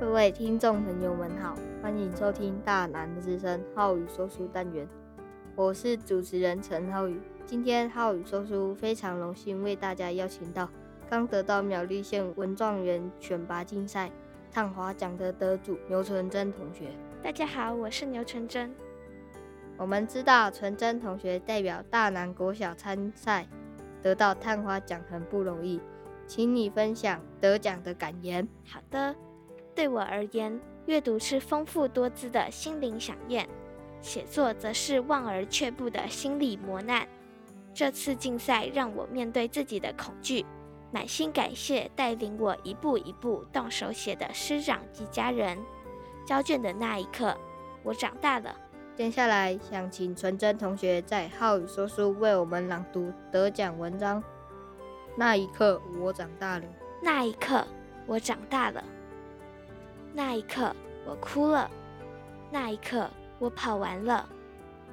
[0.00, 4.86] 各位听众朋友们好，欢迎收听大南之声浩宇说书单元，
[5.54, 7.20] 我是主持人陈浩宇。
[7.46, 10.68] 今天浩宇说书非常荣幸为大家邀请到
[11.08, 14.10] 刚得到苗栗县文状元选拔竞赛
[14.50, 16.90] 探花奖的得主牛纯真同学。
[17.22, 18.74] 大家好，我是牛纯真。
[19.76, 23.46] 我们知道纯真同学代表大南国小参赛，
[24.02, 25.80] 得到探花奖很不容易，
[26.26, 28.46] 请你分享得奖的感言。
[28.66, 29.14] 好的。
[29.74, 33.48] 对我而言，阅读是丰富多姿的心灵飨宴，
[34.00, 37.06] 写作则是望而却步的心理磨难。
[37.72, 40.46] 这次竞赛让我面对自己的恐惧，
[40.92, 45.58] 满心感谢带领我一步一步动手写的师长及家人。
[46.24, 47.36] 交卷的那一刻，
[47.82, 48.54] 我长大了。
[48.94, 54.22] 接下来，想请纯真同学在浩宇说书为我们朗读得奖文章。
[55.16, 56.64] 那一刻，我长大了。
[57.02, 57.66] 那一刻，
[58.06, 58.84] 我长大了。
[60.16, 61.68] 那一刻，我哭了。
[62.48, 64.28] 那一刻，我跑完了。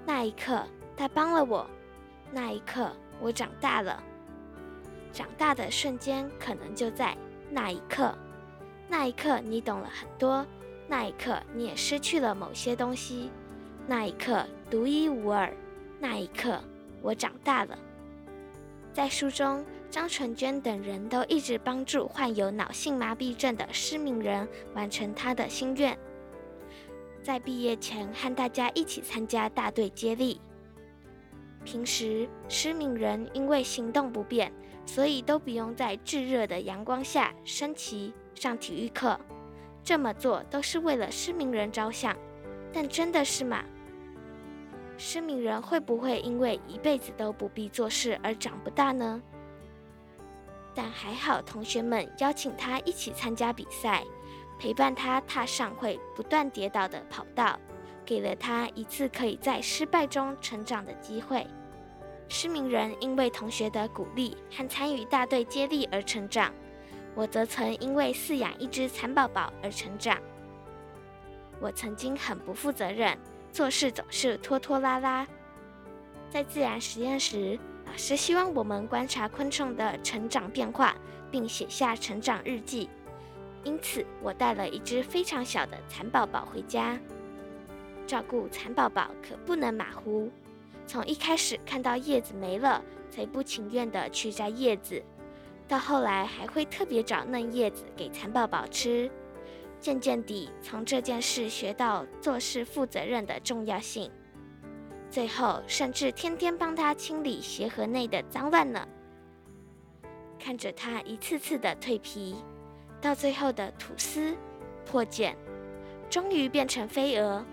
[0.03, 0.65] 那一刻，
[0.97, 1.69] 他帮了我。
[2.31, 4.01] 那一刻，我长大了。
[5.13, 7.15] 长大的瞬间，可能就在
[7.51, 8.17] 那一刻。
[8.89, 10.43] 那一刻，你懂了很多。
[10.87, 13.29] 那一刻，你也失去了某些东西。
[13.85, 15.53] 那一刻，独一无二。
[15.99, 16.59] 那一刻，
[17.03, 17.77] 我长大了。
[18.91, 19.63] 在书中。
[19.91, 25.95] 张纯娟等人都一直帮助患有脑性麻痹症的失明人完成他的心愿，
[27.21, 30.39] 在毕业前和大家一起参加大队接力。
[31.65, 34.51] 平时失明人因为行动不便，
[34.85, 39.19] 所以都不用在炙热的阳光下升旗上体育课。
[39.83, 42.15] 这么做都是为了失明人着想，
[42.71, 43.61] 但真的是吗？
[44.97, 49.21] 失明人会不会因为一辈子都不必做事而长不大呢？
[50.73, 54.03] 但还好，同学们邀请他一起参加比赛，
[54.57, 57.59] 陪伴他踏上会不断跌倒的跑道，
[58.05, 61.45] 给了他一次可以在失败中成长的机会。
[62.29, 66.53] 失明人因为同学的鼓励和参与大队接力而成长，
[67.13, 70.17] 我则曾因为饲养一只蚕宝宝而成长。
[71.59, 73.17] 我曾经很不负责任，
[73.51, 75.27] 做事总是拖拖拉拉，
[76.29, 77.59] 在自然实验时。
[77.91, 80.95] 老师希望我们观察昆虫的成长变化，
[81.29, 82.89] 并写下成长日记。
[83.65, 86.97] 因此，我带了一只非常小的蚕宝宝回家。
[88.07, 90.31] 照顾蚕宝宝可不能马虎，
[90.87, 95.03] 从一开始看到叶子没了，才不情愿地去摘叶子，
[95.67, 99.11] 到后来还会特别找嫩叶子给蚕宝宝吃。
[99.81, 104.09] 渐渐地，从这件事学到做事负责任的重要性。
[105.11, 108.87] 最后，甚至天天帮他清理鞋盒内的脏乱呢。
[110.39, 112.37] 看着他一次次的蜕皮，
[113.01, 114.33] 到最后的吐丝、
[114.85, 115.35] 破茧，
[116.09, 117.43] 终于变成飞蛾。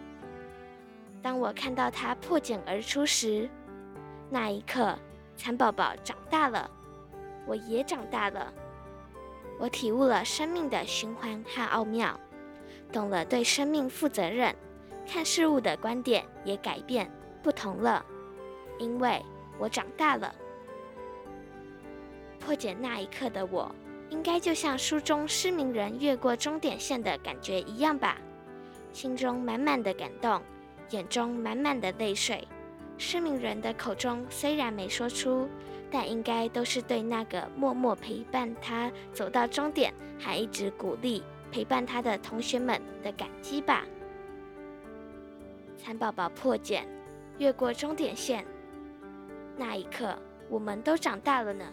[1.21, 3.51] 当我看到它破茧而出时，
[4.31, 4.97] 那一刻，
[5.37, 6.71] 蚕宝宝长大了，
[7.45, 8.55] 我也长大了。
[9.59, 12.19] 我体悟了生命的循环和奥妙，
[12.93, 14.55] 懂了对生命负责任，
[15.05, 17.11] 看事物的观点也改变。
[17.43, 18.05] 不同了，
[18.79, 19.23] 因为
[19.59, 20.35] 我长大了。
[22.41, 23.75] 破茧那一刻的我，
[24.11, 28.17] 应该就像书中失明人越过终点线的感觉一样吧，
[28.93, 30.41] 心中满满的感动，
[30.91, 32.47] 眼中满满的泪水。
[32.97, 35.49] 失明人的口中虽然没说出，
[35.91, 41.23] 但应该都是对那个默默陪伴他走到终点，还一直鼓励
[41.53, 43.85] 陪伴他的同学们的感激吧。
[45.77, 46.98] 蚕宝宝破茧。
[47.39, 48.45] 越过终点线，
[49.57, 50.17] 那一刻，
[50.49, 51.65] 我们都长大了呢。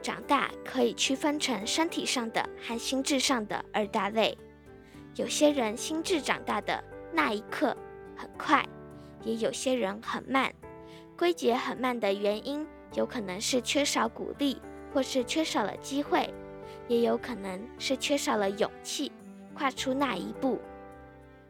[0.00, 4.36] 长大可以区分成身体上的和心智上的二大类。
[5.16, 7.76] 有些人心智长大的那一刻
[8.16, 8.64] 很快，
[9.22, 10.50] 也有些人很慢。
[11.18, 14.62] 归结很慢的原因，有可能是缺少鼓励，
[14.94, 16.32] 或是缺少了机会，
[16.86, 19.12] 也有可能是缺少了勇气，
[19.54, 20.58] 跨出那一步。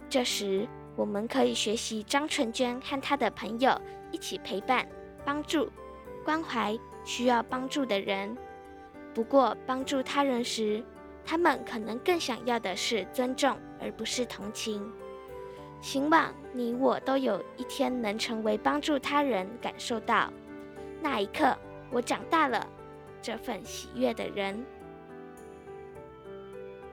[0.09, 0.67] 这时。
[0.99, 3.81] 我们可以学习张纯娟和她的朋友
[4.11, 4.85] 一起陪伴、
[5.25, 5.71] 帮助、
[6.25, 8.37] 关怀需要帮助的人。
[9.15, 10.83] 不过，帮助他人时，
[11.25, 14.93] 他们可能更想要的是尊重，而不是同情。
[15.81, 20.33] 希望你我都有一天能成为帮助他人、感受到
[21.01, 21.57] 那一刻
[21.93, 22.67] 我长大了
[23.23, 24.67] 这份喜悦的人。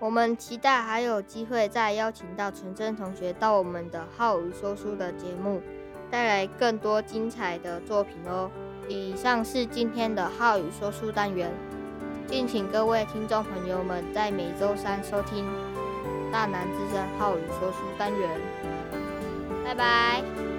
[0.06, 5.60] 我们期待还有机会再邀请到纯真同学到我们的浩宇说书的节目，
[6.12, 8.52] 带来更多精彩的作品哦。
[8.88, 11.52] 以上是今天的浩宇说书单元。
[12.28, 15.44] 敬请各位听众朋友们在每周三收听
[16.32, 18.30] 《大南之声浩语说书单元》。
[19.66, 20.55] 拜拜。